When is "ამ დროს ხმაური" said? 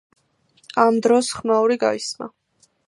0.85-1.79